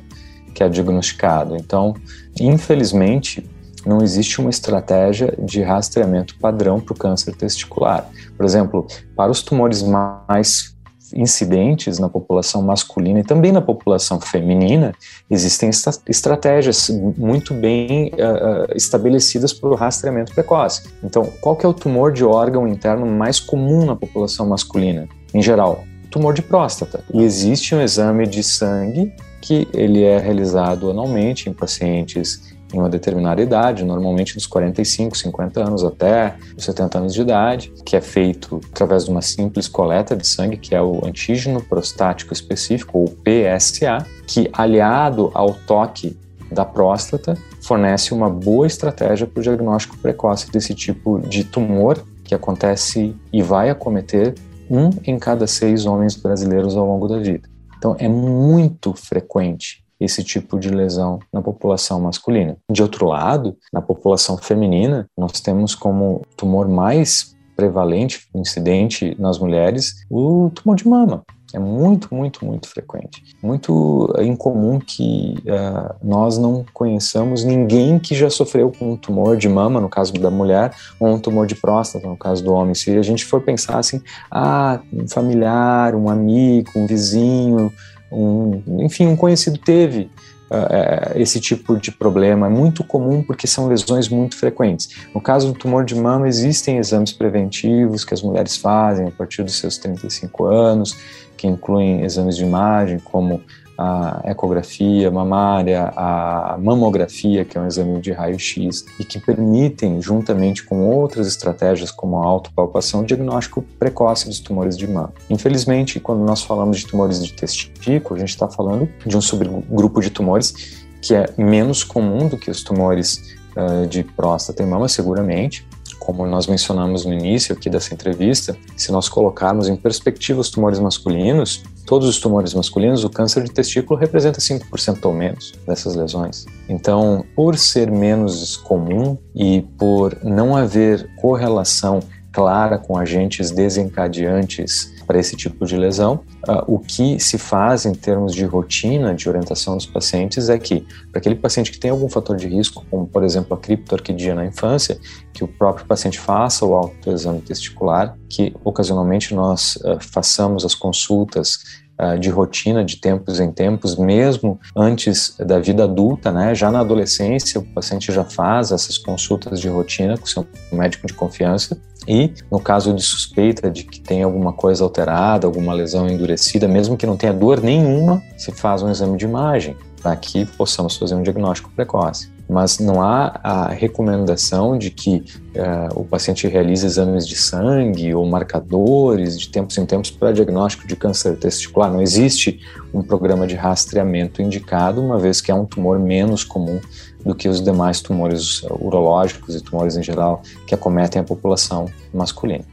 [0.55, 1.57] que é diagnosticado.
[1.57, 1.95] Então,
[2.41, 3.49] infelizmente,
[3.85, 8.09] não existe uma estratégia de rastreamento padrão para o câncer testicular.
[8.37, 10.75] Por exemplo, para os tumores mais
[11.15, 14.93] incidentes na população masculina e também na população feminina,
[15.31, 15.71] existem
[16.09, 20.89] estratégias muito bem uh, estabelecidas para o rastreamento precoce.
[21.05, 25.09] Então, qual que é o tumor de órgão interno mais comum na população masculina?
[25.33, 25.85] Em geral,
[26.17, 27.05] tumor de próstata.
[27.13, 32.89] E existe um exame de sangue que ele é realizado anualmente em pacientes em uma
[32.89, 38.01] determinada idade, normalmente dos 45, 50 anos até os 70 anos de idade, que é
[38.01, 43.09] feito através de uma simples coleta de sangue, que é o antígeno prostático específico, ou
[43.09, 46.17] PSA, que aliado ao toque
[46.51, 52.35] da próstata, fornece uma boa estratégia para o diagnóstico precoce desse tipo de tumor que
[52.35, 54.35] acontece e vai acometer
[54.71, 57.49] um em cada seis homens brasileiros ao longo da vida.
[57.77, 62.57] Então é muito frequente esse tipo de lesão na população masculina.
[62.71, 69.95] De outro lado, na população feminina, nós temos como tumor mais prevalente, incidente nas mulheres,
[70.11, 71.25] o tumor de mama.
[71.53, 73.23] É muito, muito, muito frequente.
[73.43, 79.49] Muito incomum que uh, nós não conheçamos ninguém que já sofreu com um tumor de
[79.49, 82.75] mama, no caso da mulher, ou um tumor de próstata, no caso do homem.
[82.75, 87.73] Se a gente for pensar assim, ah, um familiar, um amigo, um vizinho,
[88.11, 90.11] um, enfim, um conhecido teve
[90.51, 92.47] uh, esse tipo de problema.
[92.47, 94.89] É muito comum porque são lesões muito frequentes.
[95.15, 99.43] No caso do tumor de mama, existem exames preventivos que as mulheres fazem a partir
[99.43, 100.97] dos seus 35 anos,
[101.37, 103.43] que incluem exames de imagem, como
[103.79, 110.65] a ecografia mamária, a mamografia, que é um exame de raio-x, e que permitem, juntamente
[110.65, 115.13] com outras estratégias como a autopalpação, o diagnóstico precoce dos tumores de mama.
[115.29, 120.01] Infelizmente, quando nós falamos de tumores de testículo, a gente está falando de um subgrupo
[120.01, 124.89] de tumores que é menos comum do que os tumores uh, de próstata e mama,
[124.89, 125.67] seguramente,
[126.07, 130.79] como nós mencionamos no início aqui dessa entrevista, se nós colocarmos em perspectiva os tumores
[130.79, 136.47] masculinos, todos os tumores masculinos, o câncer de testículo representa 5% ou menos dessas lesões.
[136.69, 141.99] Então, por ser menos comum e por não haver correlação
[142.31, 146.21] clara com agentes desencadeantes para esse tipo de lesão.
[146.49, 150.87] Uh, o que se faz em termos de rotina de orientação dos pacientes é que,
[151.11, 154.45] para aquele paciente que tem algum fator de risco, como por exemplo a criptorquidia na
[154.45, 154.99] infância,
[155.33, 161.59] que o próprio paciente faça o autoexame testicular, que ocasionalmente nós uh, façamos as consultas
[162.01, 166.55] uh, de rotina, de tempos em tempos, mesmo antes da vida adulta, né?
[166.55, 171.15] Já na adolescência, o paciente já faz essas consultas de rotina com seu médico de
[171.15, 176.69] confiança e, no caso de suspeita de que tem alguma coisa alterada, alguma lesão endurecida,
[176.69, 180.97] mesmo que não tenha dor nenhuma, se faz um exame de imagem para que possamos
[180.97, 182.31] fazer um diagnóstico precoce.
[182.49, 185.25] Mas não há a recomendação de que
[185.57, 190.87] uh, o paciente realize exames de sangue ou marcadores de tempos em tempos para diagnóstico
[190.87, 191.91] de câncer testicular.
[191.91, 192.61] Não existe
[192.95, 196.79] um programa de rastreamento indicado, uma vez que é um tumor menos comum
[197.27, 202.65] do que os demais tumores urológicos e tumores em geral que acometem a população masculina.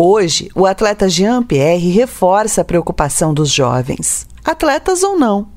[0.00, 5.48] Hoje, o atleta Jean-Pierre reforça a preocupação dos jovens, atletas ou não.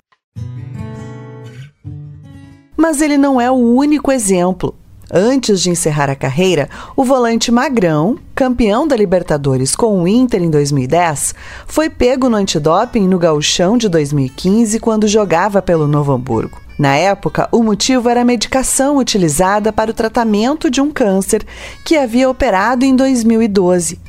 [2.75, 4.73] Mas ele não é o único exemplo.
[5.13, 10.50] Antes de encerrar a carreira, o volante Magrão, campeão da Libertadores com o Inter em
[10.50, 11.36] 2010,
[11.67, 16.62] foi pego no antidoping no Gauchão de 2015 quando jogava pelo Novo Hamburgo.
[16.80, 21.45] Na época, o motivo era a medicação utilizada para o tratamento de um câncer
[21.84, 24.00] que havia operado em 2012.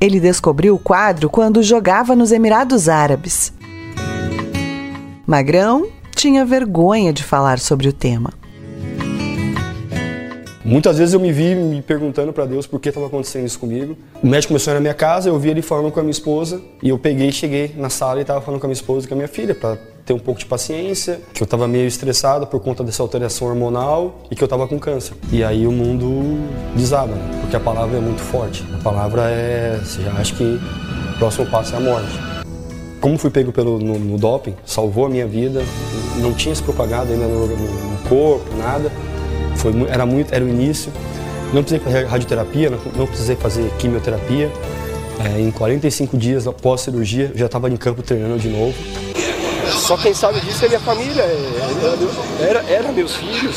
[0.00, 3.52] Ele descobriu o quadro quando jogava nos Emirados Árabes.
[5.24, 8.32] Magrão tinha vergonha de falar sobre o tema.
[10.68, 13.96] Muitas vezes eu me vi me perguntando para Deus por que estava acontecendo isso comigo.
[14.22, 16.90] O médico começou na minha casa, eu vi ele falando com a minha esposa e
[16.90, 19.16] eu peguei, cheguei na sala e estava falando com a minha esposa e com a
[19.16, 22.84] minha filha para ter um pouco de paciência, que eu estava meio estressado por conta
[22.84, 25.14] dessa alteração hormonal e que eu estava com câncer.
[25.32, 26.38] E aí o mundo
[26.76, 27.38] desaba, né?
[27.40, 28.62] porque a palavra é muito forte.
[28.78, 32.12] A palavra é, você já acha que o próximo passo é a morte.
[33.00, 35.62] Como fui pego pelo, no, no doping, salvou a minha vida,
[36.18, 38.92] não tinha se propagado ainda no, no corpo, nada
[39.58, 40.92] foi, era muito, era o início.
[41.52, 44.50] Não precisei fazer radioterapia, não, não precisei fazer quimioterapia.
[45.24, 48.74] É, em 45 dias após a cirurgia, já estava em campo treinando de novo.
[49.68, 53.56] Só quem sabe disso é minha família, é, era, era meus filhos,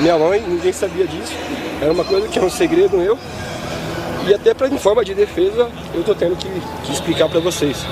[0.00, 1.32] minha mãe, ninguém sabia disso.
[1.80, 3.18] Era uma coisa que era um segredo meu.
[4.26, 6.48] E até para em forma de defesa, eu estou tendo que,
[6.84, 7.84] que explicar para vocês.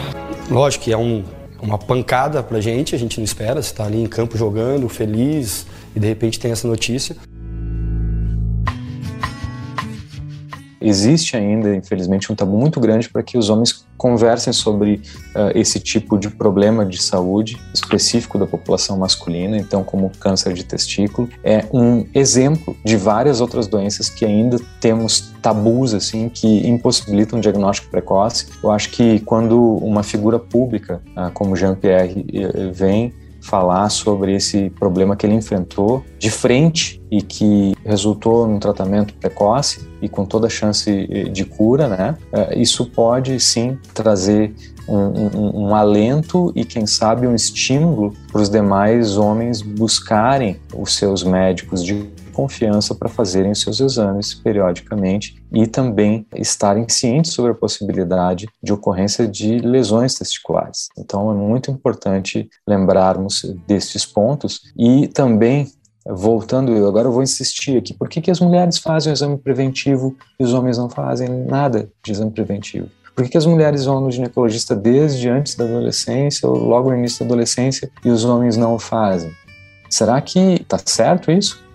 [0.50, 1.24] Lógico que é um,
[1.60, 5.66] uma pancada para gente, a gente não espera, você está ali em campo jogando, feliz,
[5.96, 7.16] e de repente tem essa notícia.
[10.80, 15.02] Existe ainda, infelizmente, um tabu muito grande para que os homens conversem sobre
[15.34, 20.64] uh, esse tipo de problema de saúde específico da população masculina, então, como câncer de
[20.64, 21.28] testículo.
[21.42, 27.42] É um exemplo de várias outras doenças que ainda temos tabus, assim, que impossibilitam um
[27.42, 28.46] diagnóstico precoce.
[28.62, 33.12] Eu acho que quando uma figura pública, uh, como Jean-Pierre, uh, vem
[33.48, 39.88] falar sobre esse problema que ele enfrentou de frente e que resultou num tratamento precoce
[40.02, 42.16] e com toda a chance de cura, né?
[42.30, 44.54] É, isso pode sim trazer
[44.86, 50.94] um, um, um, alento e, quem sabe, um estímulo para os demais homens buscarem os
[50.94, 57.54] seus médicos de confiança para fazerem seus exames periodicamente e também estarem cientes sobre a
[57.54, 60.86] possibilidade de ocorrência de lesões testiculares.
[60.96, 65.66] Então é muito importante lembrarmos destes pontos e também
[66.08, 70.16] voltando, eu agora vou insistir aqui, por que, que as mulheres fazem o exame preventivo
[70.38, 72.88] e os homens não fazem nada de exame preventivo?
[73.16, 76.96] Por que, que as mulheres vão no ginecologista desde antes da adolescência ou logo no
[76.96, 79.32] início da adolescência e os homens não o fazem?
[79.90, 81.66] Será que está certo isso?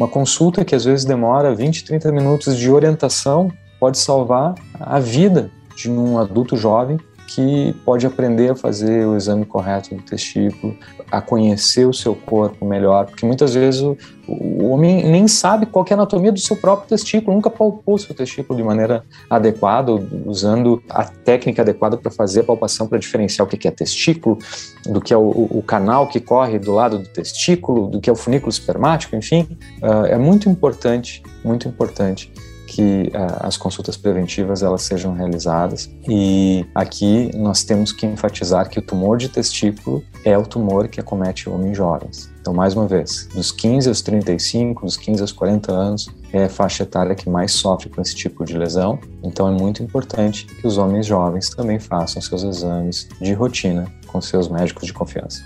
[0.00, 5.50] Uma consulta que às vezes demora 20, 30 minutos de orientação pode salvar a vida
[5.76, 6.98] de um adulto jovem
[7.34, 10.76] que pode aprender a fazer o exame correto do testículo,
[11.10, 15.84] a conhecer o seu corpo melhor, porque muitas vezes o, o homem nem sabe qual
[15.88, 19.92] é a anatomia do seu próprio testículo, nunca palpou seu testículo de maneira adequada,
[20.26, 24.36] usando a técnica adequada para fazer a palpação para diferenciar o que é testículo,
[24.86, 28.12] do que é o, o, canal que corre do lado do testículo, do que é
[28.12, 29.46] o funículo espermático, enfim,
[29.82, 32.32] uh, é muito importante, muito importante
[32.70, 38.78] que uh, as consultas preventivas elas sejam realizadas e aqui nós temos que enfatizar que
[38.78, 42.30] o tumor de testículo é o tumor que acomete homens jovens.
[42.40, 46.48] Então, mais uma vez, dos 15 aos 35, dos 15 aos 40 anos, é a
[46.48, 49.00] faixa etária que mais sofre com esse tipo de lesão.
[49.22, 54.20] Então, é muito importante que os homens jovens também façam seus exames de rotina com
[54.20, 55.42] seus médicos de confiança.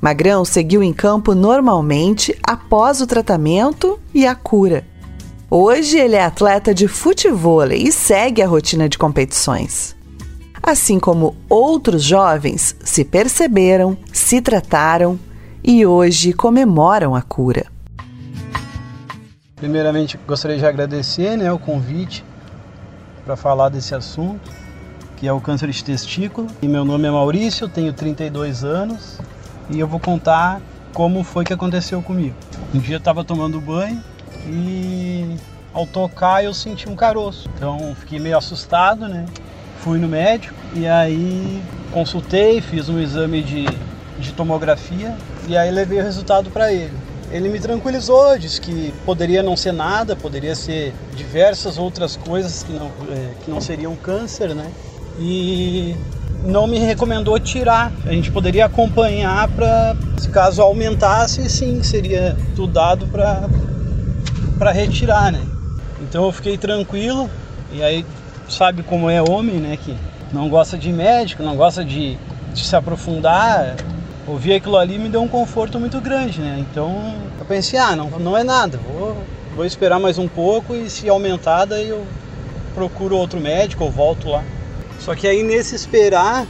[0.00, 4.84] Magrão seguiu em campo normalmente após o tratamento e a cura.
[5.50, 9.96] Hoje ele é atleta de futebol e segue a rotina de competições.
[10.62, 15.18] Assim como outros jovens se perceberam, se trataram
[15.64, 17.66] e hoje comemoram a cura.
[19.56, 22.24] Primeiramente, gostaria de agradecer né, o convite
[23.24, 24.50] para falar desse assunto,
[25.16, 26.46] que é o câncer de testículo.
[26.62, 29.18] E meu nome é Maurício, tenho 32 anos,
[29.68, 30.60] e eu vou contar
[30.92, 32.34] como foi que aconteceu comigo.
[32.74, 34.02] Um dia eu estava tomando banho
[34.46, 35.36] e
[35.72, 37.48] ao tocar eu senti um caroço.
[37.54, 39.26] Então fiquei meio assustado, né?
[39.80, 41.62] Fui no médico e aí
[41.92, 43.66] consultei, fiz um exame de,
[44.18, 45.16] de tomografia
[45.46, 46.92] e aí levei o resultado para ele.
[47.30, 52.72] Ele me tranquilizou, disse que poderia não ser nada, poderia ser diversas outras coisas que
[52.72, 54.70] não, é, que não seriam câncer, né?
[55.18, 55.94] E
[56.44, 57.92] não me recomendou tirar.
[58.06, 65.42] A gente poderia acompanhar para, se caso aumentasse, sim, seria tudo dado para retirar, né?
[66.00, 67.28] Então eu fiquei tranquilo
[67.72, 68.04] e aí
[68.48, 69.76] sabe como é homem, né?
[69.76, 69.94] Que
[70.32, 72.16] não gosta de médico, não gosta de,
[72.52, 73.76] de se aprofundar.
[74.26, 76.58] Ouvir aquilo ali me deu um conforto muito grande, né?
[76.70, 79.16] Então eu pensei, ah, não, não é nada, vou,
[79.56, 82.06] vou esperar mais um pouco e se aumentar, daí eu
[82.74, 84.44] procuro outro médico ou volto lá.
[84.98, 86.46] Só que aí nesse esperar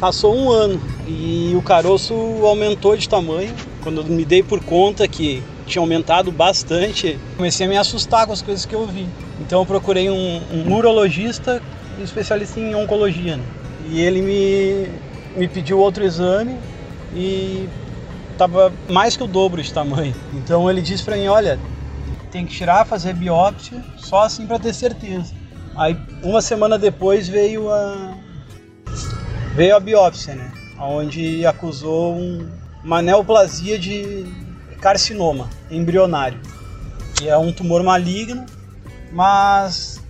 [0.00, 3.54] passou um ano e o caroço aumentou de tamanho.
[3.82, 8.32] Quando eu me dei por conta que tinha aumentado bastante, comecei a me assustar com
[8.32, 9.06] as coisas que eu vi.
[9.40, 11.62] Então eu procurei um, um urologista
[12.02, 13.36] especialista em oncologia.
[13.36, 13.44] Né?
[13.88, 14.88] E ele me,
[15.36, 16.56] me pediu outro exame
[17.14, 17.68] e
[18.32, 20.14] estava mais que o dobro de tamanho.
[20.34, 21.58] Então ele disse para mim, olha,
[22.30, 25.41] tem que tirar, fazer biópsia, só assim para ter certeza.
[25.76, 28.14] Aí uma semana depois veio a
[29.54, 30.52] veio a biópsia, né?
[30.78, 32.48] Onde acusou um,
[32.82, 34.24] uma neoplasia de
[34.80, 36.40] carcinoma embrionário,
[37.16, 38.44] que é um tumor maligno,
[39.12, 40.02] mas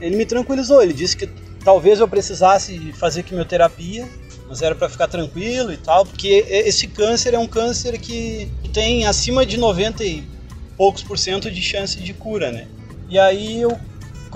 [0.00, 1.26] ele me tranquilizou, ele disse que
[1.64, 4.08] talvez eu precisasse fazer quimioterapia,
[4.48, 9.06] mas era para ficar tranquilo e tal, porque esse câncer é um câncer que tem
[9.06, 10.22] acima de 90 e
[10.76, 12.68] poucos por cento de chance de cura, né?
[13.08, 13.76] E aí eu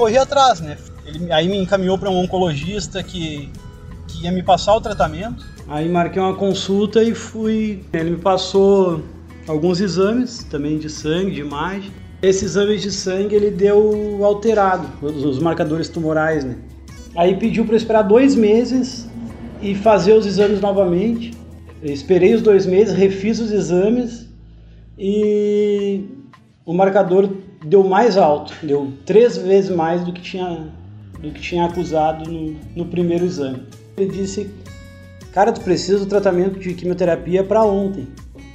[0.01, 0.79] corri atrás, né?
[1.05, 3.51] Ele aí me encaminhou para um oncologista que,
[4.09, 5.45] que ia me passar o tratamento.
[5.69, 7.85] Aí marquei uma consulta e fui.
[7.93, 9.03] Ele me passou
[9.47, 11.93] alguns exames também de sangue, de imagem.
[12.23, 16.57] Esses exames de sangue ele deu alterado, os marcadores tumorais, né?
[17.15, 19.07] Aí pediu para esperar dois meses
[19.61, 21.35] e fazer os exames novamente.
[21.83, 24.27] Eu esperei os dois meses, refiz os exames
[24.99, 26.05] e
[26.65, 27.29] o marcador
[27.65, 30.73] deu mais alto, deu três vezes mais do que tinha,
[31.21, 33.63] do que tinha acusado no, no primeiro exame.
[33.97, 34.51] Ele disse,
[35.33, 38.09] cara, tu precisa do tratamento de quimioterapia para ontem,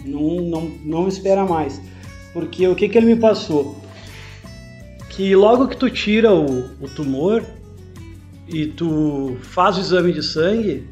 [0.04, 1.82] não, não, não espera mais.
[2.34, 3.78] Porque o que, que ele me passou?
[5.10, 7.44] Que logo que tu tira o, o tumor
[8.48, 10.88] e tu faz o exame de sangue,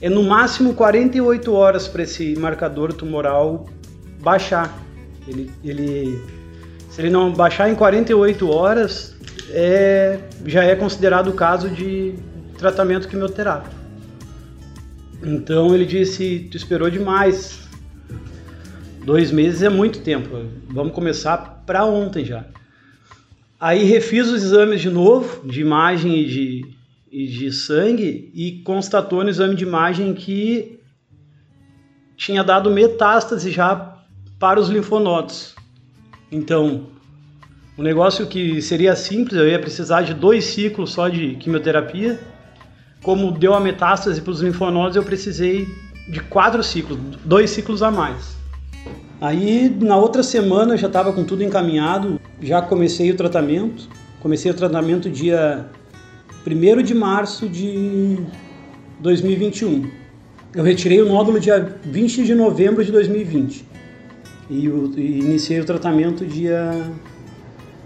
[0.00, 3.66] é no máximo 48 horas para esse marcador tumoral
[4.20, 4.76] baixar.
[5.28, 6.20] Ele, ele
[6.92, 9.16] se ele não baixar em 48 horas,
[9.48, 12.14] é, já é considerado caso de
[12.58, 13.74] tratamento quimioterápico.
[15.24, 17.66] Então ele disse: Tu esperou demais.
[19.06, 20.28] Dois meses é muito tempo.
[20.68, 22.44] Vamos começar para ontem já.
[23.58, 26.74] Aí refiz os exames de novo, de imagem e de,
[27.10, 30.78] e de sangue, e constatou no exame de imagem que
[32.18, 33.96] tinha dado metástase já
[34.38, 35.54] para os linfonodos.
[36.32, 36.86] Então,
[37.76, 42.18] um negócio que seria simples, eu ia precisar de dois ciclos só de quimioterapia.
[43.02, 45.68] Como deu a metástase para os linfonodos, eu precisei
[46.08, 48.34] de quatro ciclos, dois ciclos a mais.
[49.20, 53.86] Aí, na outra semana, eu já estava com tudo encaminhado, já comecei o tratamento.
[54.22, 55.66] Comecei o tratamento dia
[56.46, 58.18] 1 de março de
[59.00, 59.90] 2021.
[60.54, 63.71] Eu retirei o nódulo dia 20 de novembro de 2020
[64.52, 66.70] e, o, e iniciei o tratamento dia,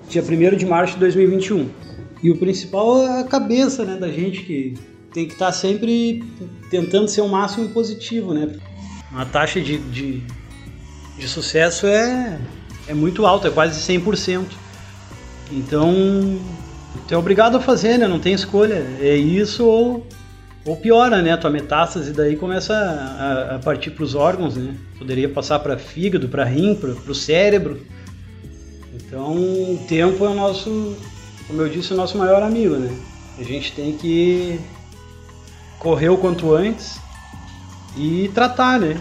[0.09, 1.69] dia 1 de março de 2021.
[2.23, 4.75] E o principal é a cabeça né, da gente que
[5.13, 6.25] tem que estar sempre
[6.71, 8.53] tentando ser o máximo positivo, né?
[9.15, 10.23] A taxa de, de,
[11.17, 12.39] de sucesso é,
[12.89, 14.45] é muito alta, é quase 100%.
[15.53, 16.39] Então,
[17.07, 18.09] tu é obrigado a fazer, né?
[18.09, 18.87] Não tem escolha.
[19.01, 20.07] É isso ou,
[20.67, 21.33] ou piora, né?
[21.33, 24.75] A tua metástase daí começa a, a partir para os órgãos, né?
[24.99, 27.81] Poderia passar para fígado, para rim, para o cérebro.
[28.95, 30.97] Então, o tempo é o nosso,
[31.47, 32.93] como eu disse, o nosso maior amigo, né?
[33.39, 34.59] A gente tem que
[35.79, 36.99] correr o quanto antes
[37.97, 38.97] e tratar, né?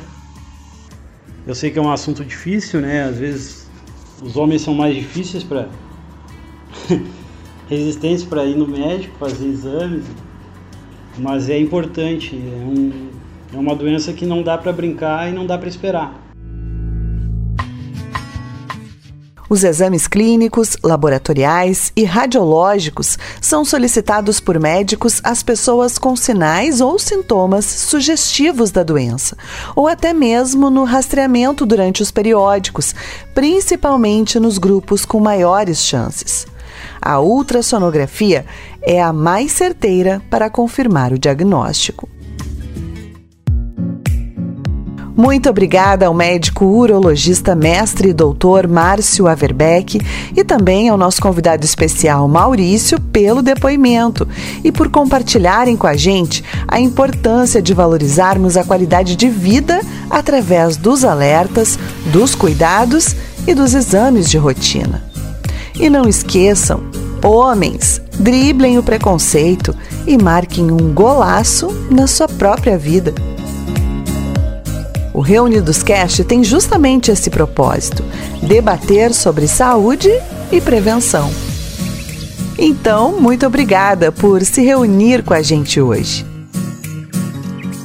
[1.48, 3.06] Eu sei que é um assunto difícil, né?
[3.06, 3.70] Às vezes
[4.22, 5.68] os homens são mais difíceis para
[7.68, 10.06] resistentes para ir no médico fazer exames,
[11.18, 12.36] mas é importante.
[12.36, 13.10] É, um,
[13.54, 16.26] é uma doença que não dá para brincar e não dá para esperar.
[19.48, 26.98] Os exames clínicos, laboratoriais e radiológicos são solicitados por médicos às pessoas com sinais ou
[26.98, 29.38] sintomas sugestivos da doença,
[29.76, 32.96] ou até mesmo no rastreamento durante os periódicos,
[33.36, 36.48] principalmente nos grupos com maiores chances.
[37.06, 38.48] A ultrassonografia
[38.82, 42.10] é a mais certeira para confirmar o diagnóstico.
[45.16, 50.02] Muito obrigada ao médico urologista mestre e doutor Márcio Averbeck
[50.36, 54.28] e também ao nosso convidado especial Maurício pelo depoimento
[54.64, 59.80] e por compartilharem com a gente a importância de valorizarmos a qualidade de vida
[60.10, 61.78] através dos alertas,
[62.12, 63.16] dos cuidados
[63.48, 65.15] e dos exames de rotina.
[65.78, 66.84] E não esqueçam,
[67.24, 69.76] homens, driblem o preconceito
[70.08, 73.14] e marquem um golaço na sua própria vida.
[75.14, 78.04] O Reunidos Cast tem justamente esse propósito:
[78.42, 80.10] debater sobre saúde
[80.52, 81.32] e prevenção.
[82.58, 86.26] Então, muito obrigada por se reunir com a gente hoje.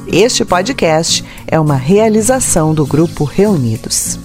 [0.07, 4.19] Este podcast é uma realização do Grupo Reunidos.